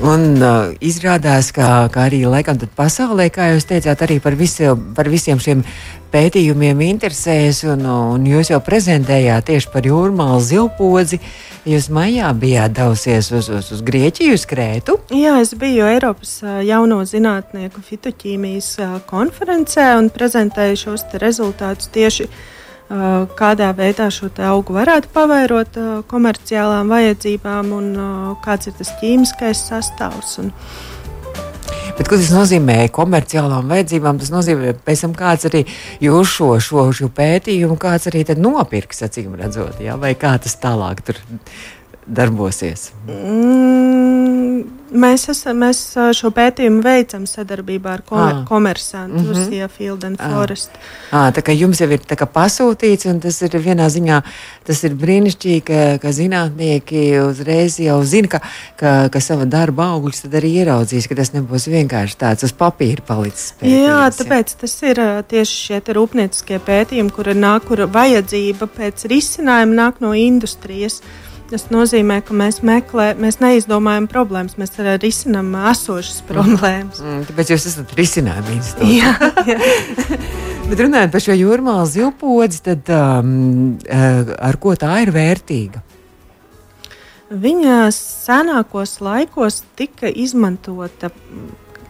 [0.00, 5.10] Un uh, izrādās, ka, ka arī laikam pasaulē, kā jūs teicāt, arī par, visi, par
[5.12, 5.64] visiem šiem
[6.10, 11.20] pētījumiem interesējas, un, un jūs jau prezentējāt tieši par jūrmālu zilpodzi.
[11.68, 14.96] Jūs maijā bijāt devusies uz, uz, uz Grieķiju, uz Krētu?
[15.12, 18.72] Jā, es biju Eiropas jauno zinātnieku fitoķīmijas
[19.10, 22.30] konferencē un prezentēju šos rezultātus tieši
[23.38, 25.76] kādā veidā šo augu varētu pavairot
[26.10, 27.90] komerciālām vajadzībām un
[28.44, 30.38] kāds ir tas ķīmiskais sastāvs.
[30.42, 30.50] Un,
[32.00, 34.16] Bet, ko tas nozīmē komerciālām vajadzībām?
[34.22, 35.66] Tas nozīmē, ka kāds arī
[36.00, 39.98] jūs šo, šo, šo pētījumu, kāds arī nopirks, acīm redzot, ja?
[40.00, 41.20] vai kā tas tālāk tur
[42.08, 42.86] darbosies?
[43.04, 44.29] Mm,
[44.90, 45.82] mēs, esam, mēs
[46.16, 48.44] šo pētījumu veicam sadarbībā ar komer ah.
[48.48, 49.36] komersantu, mm -hmm.
[49.36, 50.34] Rusija Field and ah.
[50.34, 50.70] Forest.
[51.10, 52.00] Ah, tā kā jums jau ir
[52.34, 54.22] pasūtīts, un tas ir vienā ziņā
[54.66, 58.40] tas ir brīnišķīgi, ka, ka zinātnieki uzreiz jau zina, ka,
[58.76, 63.54] ka, ka sava darba augļus arī ieraudzīs, ka tas nebūs vienkārši tāds uz papīra palicis.
[63.60, 64.60] Pētījums, Jā, tāpēc jā.
[64.60, 71.00] tas ir tieši šie rūpnieciskie pētījumi, kur nāk, kur vajadzība pēc risinājuma nāk no industrijas.
[71.50, 77.00] Tas nozīmē, ka mēs meklējam, mēs neizdomājam problēmas, mēs arī risinām esošas problēmas.
[77.02, 78.92] Mm, tāpēc jūs esat risinājumi institūts.
[78.94, 79.14] jā,
[79.50, 80.20] jā.
[80.70, 83.32] Bet runājot par šo jūrmālu zilpodzi, tad um,
[83.82, 85.82] uh, ar ko tā ir vērtīga?
[87.30, 91.10] Viņa senākos laikos tika izmantota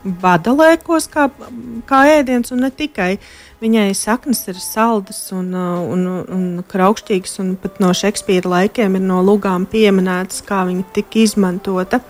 [0.05, 1.29] badalēkos kā,
[1.89, 3.19] kā ēdiens, un ne tikai.
[3.61, 9.05] Viņai saknes ir saldas un, uh, un, un kraukšķīgas, un pat no Šekspīra laikiem ir
[9.05, 12.01] no lugām pieminētas, kā viņa tika izmantota.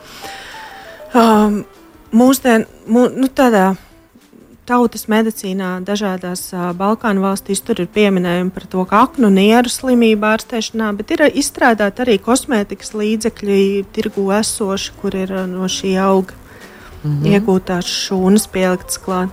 [1.10, 1.64] Um,
[2.10, 3.76] Mūsdien, mū, nu, tādā
[4.66, 10.26] tautas medicīnā, dažādās uh, Balkānu valstīs, tur ir pieminējumi par to, ka aknu nieru slimību
[10.30, 13.62] ārstēšanā, bet ir izstrādāti arī kosmētikas līdzekļi,
[13.94, 16.39] tirgu esoši, kur ir uh, no šī auga
[17.02, 17.32] mm -hmm.
[17.34, 19.30] iegūtās šūnas pieliktas klāt.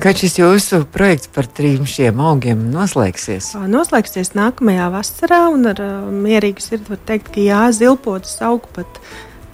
[0.00, 3.52] Kad šis jūsu projekts par trim šiem augiem noslēgsies?
[3.68, 9.00] Noslēgsies nākamajā vasarā, un ar uh, mierīgu sirdi var teikt, ka jā, zilpotas aug pat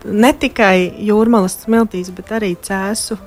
[0.05, 3.19] ne tikai jūrmalas smiltīs, bet arī cēsu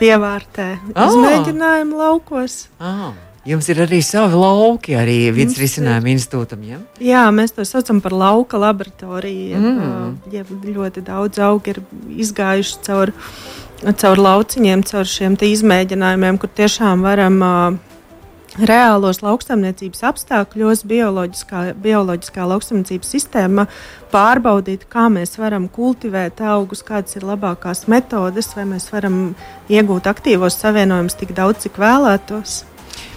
[0.00, 1.04] pievārtē oh.
[1.06, 2.68] izmēģinājumu laukos.
[2.80, 3.12] Oh.
[3.48, 6.64] Jums ir arī savi lauki, arī vidus risinājuma institūtam.
[6.68, 6.78] Ja?
[7.00, 9.56] Jā, mēs to saucam par lauka laboratoriju.
[9.62, 10.10] Mm.
[10.34, 11.80] Ja ļoti daudz augi ir
[12.26, 13.14] izgājuši caur,
[13.88, 17.40] caur lauciņiem, caur šiem izmēģinājumiem, kur tiešām varam
[18.68, 23.66] reālos lauksaimniecības apstākļos, bioloģiskā, bioloģiskā lauksaimniecības sistēma
[24.12, 29.30] pārbaudīt, kā mēs varam kultivēt augus, kādas ir labākās metodes, vai mēs varam
[29.72, 32.64] iegūt aktīvos savienojumus tik daudz, cik vēlētos.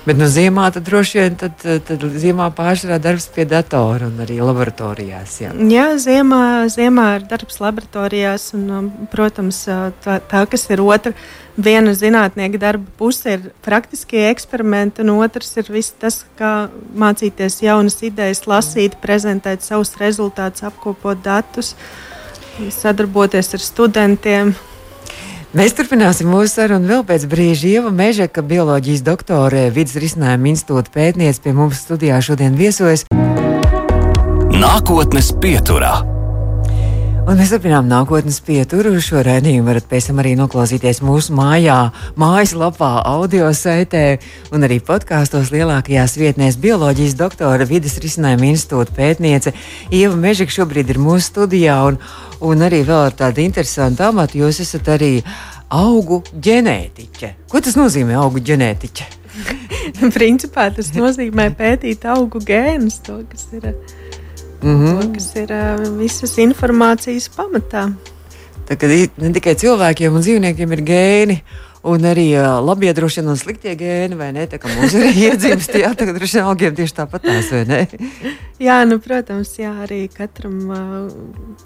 [0.02, 4.40] Bet nu, ziemā tad droši vien tad, tad ziemā pārsvarā darbs pie datora un arī
[4.42, 5.36] laboratorijās.
[5.44, 6.42] Jā, jā ziemā,
[6.74, 9.60] ziemā ir darbs laboratorijās un, um, protams,
[10.02, 11.14] tā, tā kas ir otra.
[11.62, 18.00] Viena zinātnieka darba puse ir praktiskie eksperimenti, un otrs ir viss tas, kā mācīties jaunas
[18.08, 21.76] idejas, lasīt, prezentēt savus rezultātus, apkopot datus,
[22.74, 24.56] sadarboties ar studentiem.
[25.52, 27.66] Mēs turpināsim mūsu sarunu vēl pēc brīža.
[27.68, 33.04] Ieva Mežeka, bioloģijas doktore, vidus risinājuma institūta pētniece pie mums studijā šodien viesojas.
[34.56, 35.92] Nākotnes pieturā.
[37.28, 38.96] Un mēs turpinām nākotnes pieturu.
[39.04, 41.78] Šo raidījumu varat pēc tam arī noklausīties mūsu mājā,
[42.16, 44.06] mājaslapā, audio saitē
[44.56, 46.58] un arī podkāstos lielākajās vietnēs.
[46.64, 49.52] Bioloģijas doktora vidas risinājuma institūta pētniece
[49.92, 52.00] Ieva Mežika šobrīd ir mūsu studijā un,
[52.48, 54.42] un arī vēl ar tādu interesantu amatu.
[54.42, 55.14] Jūs esat arī
[55.72, 57.34] augu ģenētiķe.
[57.52, 59.08] Ko tas nozīmē augu ģenētiķe?
[60.18, 63.72] Principā tas nozīmē pētīt augu gēnus, to, kas ir
[64.62, 65.02] mm -hmm.
[65.02, 67.92] to, kas ir uh, visas informācijas pamatā.
[68.68, 71.42] Tā kā ne tikai cilvēkiem un dzīvniekiem ir gēni,
[71.88, 72.28] un arī
[72.62, 74.46] labie droši vien un sliktie gēni, vai ne?
[74.50, 77.82] Tā kā mums ir iedzimsti, jā, tagad droši vien augiem tieši tāpat tās, vai ne?
[78.68, 80.58] jā, nu, protams, jā, arī katram,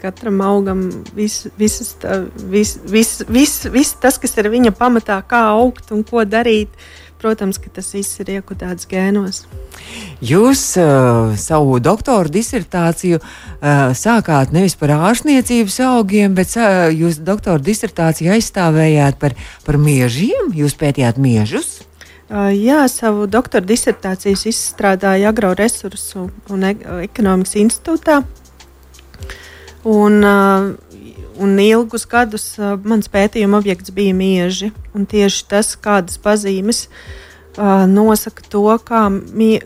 [0.01, 0.86] katram augam
[1.17, 6.06] vis, visas, tā, vis, vis, vis, vis tas, kas ir viņa pamatā, kā augt un
[6.08, 9.43] ko darīt, uh, protams, ka tas viss ir iekodēts gēnos.
[10.23, 17.62] Jūs uh, savu doktora disertāciju uh, sākāt nevis par ārstniecības augiem, bet uh, jūs doktora
[17.63, 20.54] disertāciju aizstāvējāt par, par miežiem.
[20.56, 21.82] Jūs pētījāt miežus.
[22.25, 26.73] Uh, jā, savu doktora disertāciju izstrādāju Agroresursu un e
[27.06, 28.23] ekonomikas institūtā.
[29.86, 30.23] Un,
[31.41, 34.71] un ilgus gadus mans pētījuma objekts bija mieži.
[34.95, 36.86] Tieši tas, kādas pazīmes
[37.91, 39.60] nosaka to, kā, mie,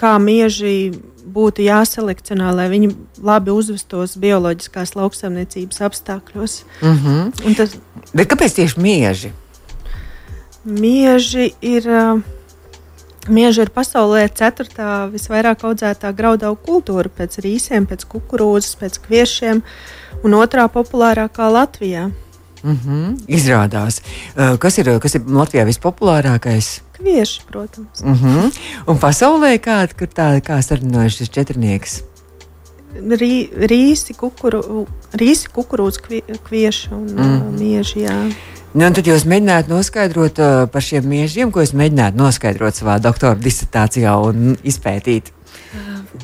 [0.00, 0.92] kā mieži
[1.30, 2.90] būtu jāselekcionē, lai viņi
[3.22, 6.64] labi uzvestos bioloģiskās lauksaimniecības apstākļos.
[6.82, 7.56] Mm -hmm.
[7.56, 7.76] tas,
[8.12, 9.32] Bet kāpēc tieši mieži?
[10.64, 11.88] Mieži ir.
[11.88, 12.20] Uh,
[13.28, 19.60] Mieža ir pasaulē ceturtā visvairāk audzētā graudaugu kultūra pēc rīsiem, pēc kukurūzas, pēc kviešiem
[20.24, 22.08] un otrā populārākā Latvijā.
[22.62, 24.00] Mm -hmm, izrādās.
[24.58, 26.80] Kas ir, kas ir Latvijā vispopulārākais?
[26.92, 28.02] Kvieši, protams.
[28.04, 28.52] Mm -hmm.
[28.86, 32.02] Un pasaulē kāda ir tā, kā sarunājas šis četrnieks?
[32.94, 36.00] Rī, rīsi, kukuru, rīsi, kukurūzas,
[36.48, 37.36] kvieši un mm.
[37.36, 38.00] uh, mieži.
[38.00, 38.32] Jā.
[38.70, 43.34] Nu, tad jūs mēģināt noskaidrot uh, par šiem miežiem, ko jūs mēģināt noskaidrot savā doktora
[43.34, 45.32] disertācijā un izpētīt.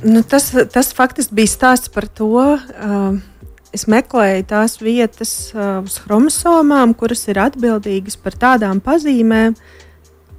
[0.07, 2.31] Nu, tas, tas faktiski bija stāsts par to.
[2.55, 3.19] Uh,
[3.75, 9.59] es meklēju tās vietas uh, uz chromosomām, kuras ir atbildīgas par tādām pazīmēm,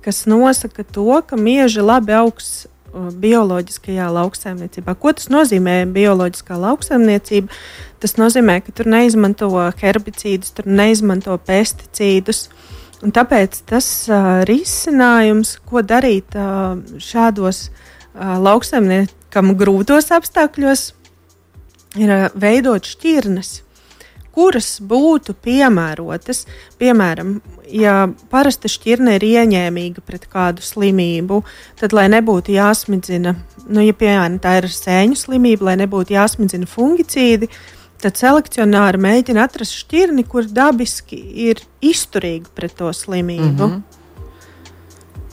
[0.05, 4.95] kas nosaka to, ka mieži labi augs bioloģiskajā lauksaimniecībā.
[4.99, 7.53] Ko tas nozīmē bioloģiskā lauksaimniecība?
[8.01, 9.49] Tas nozīmē, ka tur neizmanto
[9.81, 12.47] herbicīdus, tur neizmanto pesticīdus.
[13.05, 20.89] Un tāpēc tas uh, risinājums, ko darīt uh, šādos uh, lauksaimniekam grūtos apstākļos,
[22.01, 23.59] ir uh, veidot šķirnes
[24.37, 26.45] kuras būtu piemērotas.
[26.77, 27.39] Piemēram,
[27.73, 31.41] ja parasta šķirne ir ieņēmīga pret kādu slimību,
[31.79, 33.33] tad, lai nebūtu jāsmidzina,
[33.65, 37.49] nu, ja piemēram tā ir sēņu slimība, lai nebūtu jāsmidzina fungicīdi,
[38.03, 41.17] tad selekcionāri mēģina atrast šķirni, kur dabiski
[41.49, 43.49] ir izturīga pret to slimību.
[43.49, 44.03] Mm -hmm.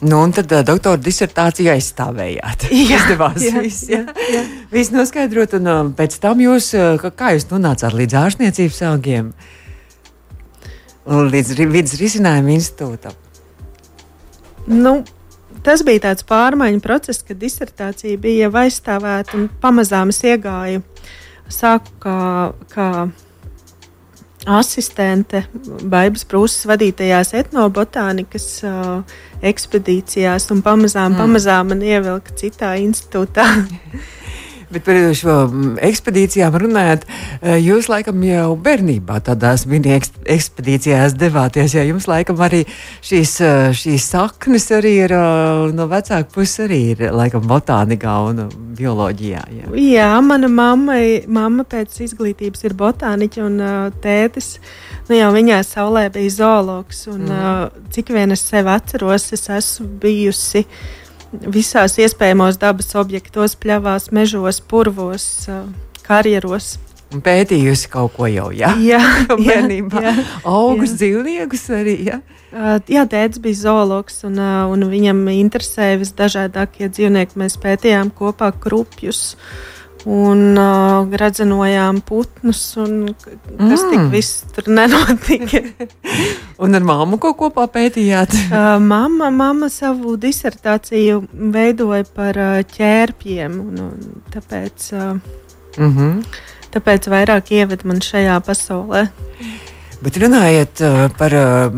[0.04, 2.66] Nu, un tad uh, doktora disertāciju aizstāvējāt.
[2.74, 3.86] Jā, izdevās jā, viss.
[3.88, 4.02] Jā,
[4.34, 4.42] jā.
[4.72, 9.32] Viss noskaidrot, un uh, pēc tam jūs, uh, kā jūs nonācāt līdz ārstniecības augiem,
[11.08, 13.16] līdz vidas risinājuma institūtam?
[14.68, 14.94] Nu,
[15.64, 20.84] tas bija tāds pārmaiņu process, kad disertācija bija aizstāvēta un pamazām es iegāju.
[21.52, 22.18] Sāku kā,
[22.72, 22.88] kā
[24.46, 25.44] asistente
[25.82, 31.20] Baibas Prūsas vadītajās etnobotānikas uh, ekspedīcijās, un pamazām, mm.
[31.20, 33.48] pamazām man ievilka citā institūtā.
[34.74, 41.76] Bet par šo mm, ekspedīcijām runājot, eh, jūs laikam jau bērnībā tādās mini-ekspedīcijās devāties.
[41.76, 42.64] Ja jums laikam arī
[43.04, 48.48] šīs, eh, šīs saknes arī ir eh, no vecāka puses, arī ir laikam botānikā un
[48.74, 49.44] bioloģijā.
[49.60, 53.62] Jā, jā mana mamma, mamma pēc izglītības ir botāniķa un
[54.02, 54.56] tētis.
[55.06, 57.88] Nu, jau viņā saulē bija zoologs, un mm.
[57.94, 60.66] cik vien es sevi atceros, es esmu bijusi
[61.54, 65.26] visās iespējamos dabas objektos, pļavās, mežos, purvos,
[66.06, 66.76] karjeros.
[67.14, 68.72] Pētījusi kaut ko jau, ja?
[68.92, 70.02] jā, bērnībā.
[70.02, 71.02] Jā, jā, Augus jā.
[71.02, 71.98] dzīvniekus arī.
[72.08, 72.22] Ja?
[72.54, 77.38] Uh, jā, tēvs bija zoologs, un, un viņam interesēja visdažādākie dzīvnieki.
[77.42, 79.34] Mēs pētījām kopā krupjus.
[79.34, 79.73] Uh,
[80.04, 83.90] un uh, redzinājām putnus, un kas mm.
[83.90, 85.62] tik viss tur nenotika.
[86.64, 88.34] un ar māmu ko kopā pētījāt?
[88.48, 91.22] uh, mamma, mamma savu disertāciju
[91.54, 95.14] veidoja par uh, ķērpiem, un, un tāpēc, uh,
[95.78, 96.40] mm -hmm.
[96.76, 99.08] tāpēc vairāk ieved man šajā pasaulē.
[100.04, 101.76] Bet runājot uh, par, uh,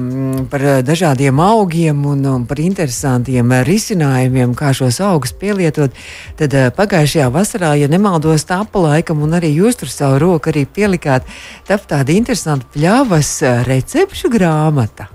[0.51, 5.95] par dažādiem augiem un, un par interesantiem risinājumiem, kā šos augus pielietot,
[6.41, 10.67] tad uh, pagājušajā vasarā, ja nemaldos, tāpa laikam, un arī jūs tur savu roku arī
[10.67, 11.29] pielikāt,
[11.71, 13.33] tap tāda interesanta pļavas
[13.69, 15.07] recepšu grāmata.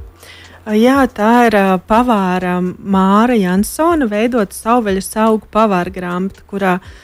[0.72, 7.00] Jā, tā ir pavāra Māra Jansona veidota savvaļas augu pavāra grāmata, kurā uh,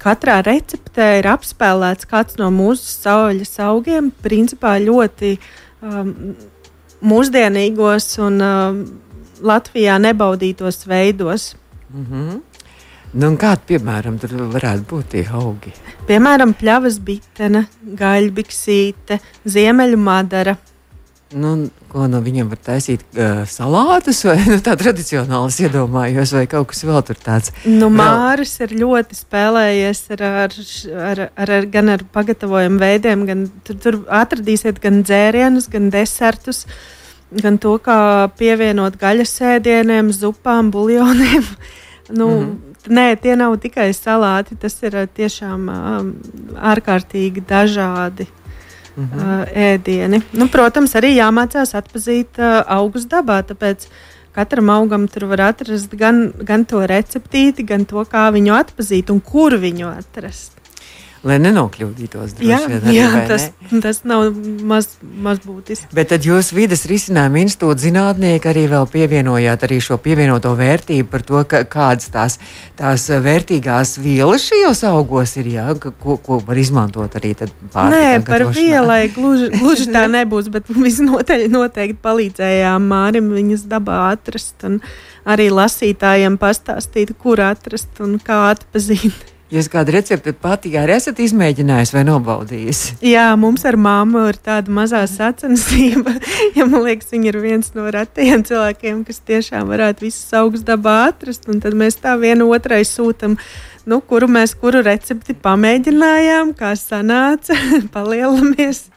[0.00, 5.36] katrā receptē ir apspēlēts kāds no mūsu sauļas augiem, principā ļoti
[5.82, 6.34] um,
[7.04, 8.82] mūsdienīgos un um,
[9.44, 11.54] Latvijā nebaudītos veidos.
[11.92, 12.42] Mm -hmm.
[13.14, 15.70] Nu, kādi, piemēram, tur varētu būt tie augi?
[16.08, 17.66] Piemēram, pļavas bitene,
[18.00, 20.56] gaļbiksīte, ziemeļu madara.
[21.34, 21.50] Nu,
[21.90, 23.02] ko no viņiem var taisīt?
[23.10, 27.50] Uh, salātus vai nu, tā tradicionāli iedomājos, vai kaut kas vēl tur tāds?
[27.66, 30.58] Nu, Māris ir ļoti spēlējies ar, ar,
[31.10, 36.64] ar, ar, ar, gan ar pagatavojumu veidiem, gan tur, tur atradīsiet gan dzērienus, gan desertus.
[37.34, 41.42] Gan to, kā pievienot gaļas ēdieniem, zupām, buljoniem.
[42.18, 42.74] nu, mm -hmm.
[42.84, 44.58] Nē, tie nav tikai salāti.
[44.60, 46.10] Tas ir tiešām um,
[46.60, 48.26] ārkārtīgi dažādi
[48.96, 49.46] mm -hmm.
[49.54, 50.22] ēdieni.
[50.32, 53.42] Nu, protams, arī jāmācās atpazīt uh, augus dabā.
[53.42, 53.86] Tāpēc
[54.32, 59.20] katram augam tur var atrast gan, gan to receptīti, gan to, kā viņu atpazīt un
[59.20, 60.63] kur viņu atrast.
[61.24, 62.36] Lai nenokļūdītos.
[62.44, 63.80] Jā, vien, arī, jā tas, ne?
[63.84, 64.26] tas nav
[64.68, 65.88] maz, maz būtiski.
[65.96, 71.24] Bet tad jūs vidas risinājuma institūta zinātnieki arī vēl pievienojāt arī šo pievienoto vērtību par
[71.26, 72.38] to, ka, kādas tās,
[72.78, 77.88] tās vērtīgās vielas šajos augos ir, jā, ko, ko var izmantot arī pārtikā.
[77.94, 84.66] Nē, par vielai gluži, gluži tā nebūs, bet visnotaļ noteikti palīdzējām Mārim viņas dabā atrast
[84.68, 84.82] un
[85.24, 89.33] arī lasītājiem pastāstīt, kur atrast un kā atpazīt.
[89.54, 92.78] Jūs kādu recepti pati arī esat izmēģinājis vai nobaudījis?
[93.06, 96.16] Jā, mums ar māmu ir tāda mazā sacensība.
[96.58, 100.96] ja man liekas, viņa ir viens no retajiem cilvēkiem, kas tiešām varētu visus augus dabā
[101.12, 101.46] atrast.
[101.46, 103.36] Tad mēs tā vienu otrai sūtām,
[103.86, 107.54] nu, kuru mēs kuru recepti pamēģinājām, kā sanāca,
[107.94, 108.88] palielamies.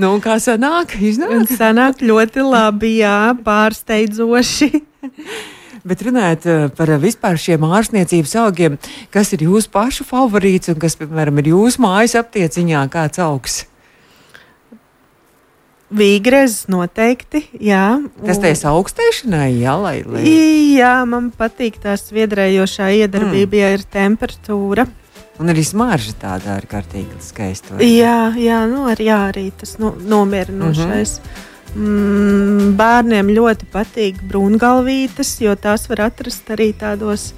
[0.00, 0.96] Nu, kā sanāk?
[0.96, 1.36] Iznāk?
[1.36, 4.72] Un sanāk ļoti labi, jā, pārsteidzoši.
[5.86, 8.76] Bet runājot eh, par vispār šiem ārstniecības augiem,
[9.14, 13.62] kas ir jūsu pašu favorīts un kas, piemēram, ir jūsu mājas aptieciņā, kāds augs?
[15.94, 18.00] Vīgrēzes noteikti, jā.
[18.18, 20.24] Tas teiks augstēšanai, jā, lai, lai.
[20.74, 23.60] Jā, man patīk tā sviedrējošā iedarbība, mm.
[23.60, 24.88] ja ir temperatūra.
[25.38, 27.78] Un arī smarža tāda ārkārtīgi skaista.
[27.84, 31.20] Jā, jā, nu, ar, jā, arī tas no, nomierinošais.
[31.20, 31.55] Mm -hmm.
[31.76, 37.34] Mm, bērniem ļoti patīk brūngalvītes, jo tās var atrast arī tādos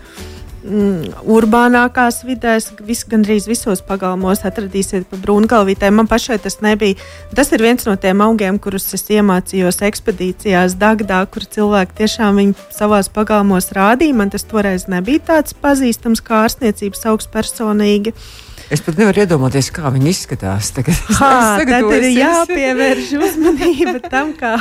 [0.62, 2.68] mm, urbānākās vidēs.
[2.86, 5.98] Vis, gandrīz visos pagalmos atradīsiet pa brūngalvītēm.
[5.98, 7.00] Man pašai tas nebija.
[7.34, 12.68] Tas ir viens no tiem augiem, kurus es iemācījos ekspedīcijās Dagdā, kur cilvēki tiešām viņu
[12.78, 14.20] savās pagalmos rādīja.
[14.22, 18.14] Man tas toreiz nebija tāds pazīstams kā ārstniecības augs personīgi.
[18.14, 20.68] Uh, Es pat nevaru iedomāties, kā viņi izskatās.
[20.76, 24.58] Tagad, ha, tad ir jāpievērš uzmanība tam, kā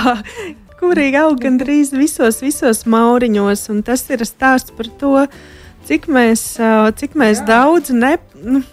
[0.80, 3.66] kurīgi aug gandrīz visos, visos mauriņos.
[3.74, 5.26] Un tas ir stāsts par to,
[5.90, 6.46] cik mēs,
[7.02, 8.16] cik mēs daudz ne.
[8.40, 8.64] Nu,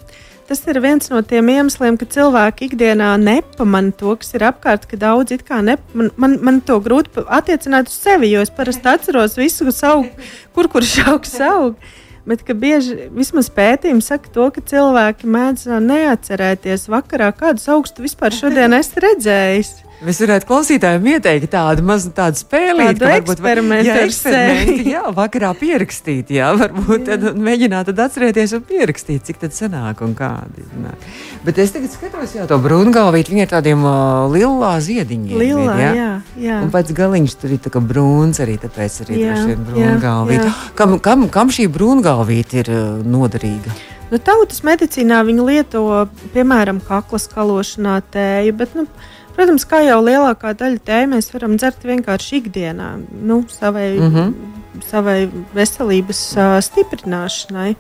[0.45, 4.99] Tas ir viens no tiem iemesliem, ka cilvēki ikdienā nepamanā to, kas ir apkārt, ka
[5.01, 6.13] daudz it kā nepamanā.
[6.21, 10.05] Man, man to grūti attiecināt uz sevi, jo es parasti atceros visu savu,
[10.53, 11.81] kur kurš augs aug.
[12.25, 18.73] Bet bieži vismaz pētījumi saka to, ka cilvēki mēdz neatcerēties vakarā, kādus augstus vispār šodien
[18.79, 19.75] esmu redzējis.
[20.03, 26.33] Mēs varētu klausītājiem ieteikt tādu mazu tādu spēlīti, tādu eksperimentu jā, eksperimenti, jā, vakarā pierakstīt,
[26.35, 27.19] jā, varbūt jā.
[27.23, 30.67] tad mēģināt tad atcerēties un pierakstīt, cik tad sanāk un kādi.
[30.83, 31.07] Nāk.
[31.47, 35.39] Bet es tagad skatos, jā, to brūngalvīt, viņa ir tādiem uh, lilā ziediņiem.
[35.41, 35.95] Lilā, ir, jā?
[35.95, 36.11] jā,
[36.49, 36.61] jā.
[36.67, 40.53] Un pēc galiņš tur ir tā kā brūns arī, tāpēc arī droši vien brūngalvīt.
[40.79, 43.73] Kam, kam, kam šī brūngalvīt ir uh, noderīga?
[44.11, 45.85] Nu, tautas medicīnā viņu lieto,
[46.35, 48.85] piemēram, kakla skalošanā tēju, bet, nu,
[49.35, 52.91] Protams, kā jau lielākā daļa tēju mēs varam dzert vienkārši ikdienā,
[53.27, 54.87] nu, savai, mm -hmm.
[54.91, 55.19] savai
[55.55, 57.75] veselības uh, stiprināšanai.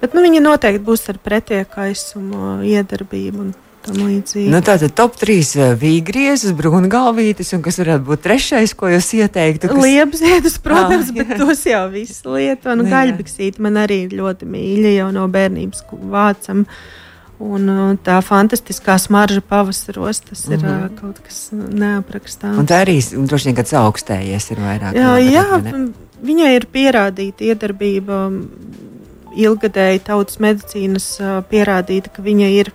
[0.00, 3.38] Bet nu, viņi noteikti būs ar pretiekaisumu iedarbību.
[3.46, 3.54] Un,
[3.88, 9.70] Nu, Tātad top 3 vīgriezes, brūngalvītes, un kas varētu būt trešais, ko jūs ieteiktu?
[9.70, 9.80] Kas...
[9.80, 12.74] Liepziedus, protams, ah, bet tos jau viss lieto.
[12.74, 16.66] Un gaļbiksīti man arī ļoti mīļa jau no bērnības vācam.
[16.66, 16.97] Uh,
[17.38, 20.58] Un uh, tā fantastiskā smarža pavasaros, tas mm -hmm.
[20.58, 20.94] ir uh, mhm.
[21.00, 22.58] kaut kas neaprakstāms.
[22.58, 24.94] Un tā arī droši vien kāds augstējies ir vairāk.
[24.94, 25.46] Jā, jā
[26.22, 28.32] viņai ir pierādīta iedarbība,
[29.36, 32.72] ilgadēji tautas medicīnas uh, pierādīta, ka viņa ir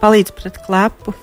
[0.00, 1.14] palīdz pret klepu.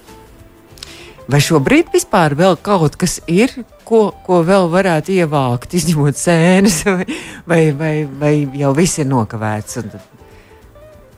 [1.27, 3.49] Vai šobrīd vispār vēl kaut kas ir,
[3.87, 7.05] ko, ko vēl varētu ievākt, izņemot sēnes, vai,
[7.49, 9.79] vai, vai, vai jau viss ir nokavēts?
[9.81, 10.12] Un tad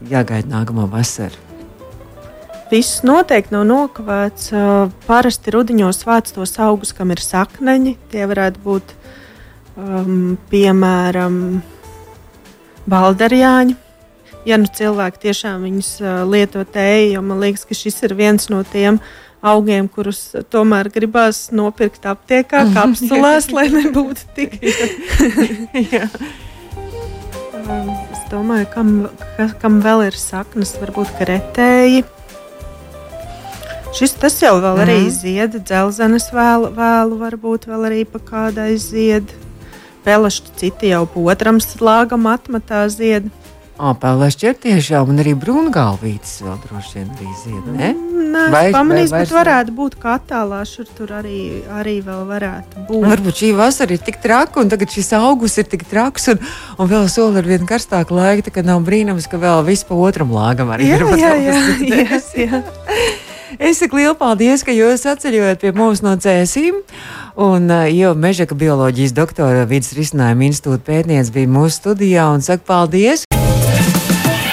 [0.09, 1.35] jāgaida nākamā vasara?
[2.71, 4.49] Viss noteikti nav nokavēts.
[5.05, 7.95] Parasti rudiņos vāc tos augus, kam ir sakneņi.
[8.09, 8.93] Tie varētu būt
[9.77, 11.37] um, piemēram
[12.89, 13.77] baldarjāņi.
[14.45, 15.91] Ja nu cilvēki tiešām viņus
[16.29, 18.99] lieto tēju, jo man liekas, ka šis ir viens no tiem
[19.45, 24.57] augiem, kurus tomēr gribās nopirkt aptiekā, kapsulās, lai nebūtu tik.
[28.31, 28.91] Domāju, kam,
[29.38, 32.03] ka, kam vēl ir saknes, varbūt kretēji.
[33.95, 34.83] Šis tas jau vēl mm.
[34.83, 35.13] arī mhm.
[35.15, 39.31] zied, dzelzceļa vēlu, vēlu, varbūt vēl arī pa kādai zied.
[40.06, 43.31] Pelašķi citi jau otram slāgam atmatā zied.
[43.76, 47.90] Apēlēšķi ir tiešām, un arī brūngalvītis vēl droši vien arī zied, ne?
[48.36, 52.86] Nē, vai, pamanīs, vai, bet varētu būt kā attālā, šur tur arī, arī vēl varētu
[52.88, 53.04] būt.
[53.04, 56.40] Varbūt šī vasara ir tik traka, un tagad šis augus ir tik traks, un,
[56.80, 60.00] un vēl soli ar vien karstāku laiku, tā ka nav brīnums, ka vēl viss pa
[60.08, 61.08] otram lāgam arī jā, ir.
[61.19, 61.62] Jā, jā,
[61.92, 62.63] jā, jā.
[63.60, 66.82] Es saku lielu paldies, ka jūs atceļojat pie mums no cēsīm.
[67.40, 73.25] Un jau Mežaka bioloģijas doktora vidas risinājuma institūta pētniece bija mūsu studijā un saka paldies!